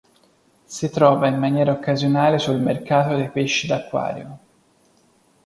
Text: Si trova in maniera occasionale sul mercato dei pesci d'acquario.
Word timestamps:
Si 0.65 0.89
trova 0.89 1.27
in 1.27 1.37
maniera 1.37 1.71
occasionale 1.71 2.39
sul 2.39 2.57
mercato 2.59 3.15
dei 3.15 3.29
pesci 3.29 3.67
d'acquario. 3.67 4.39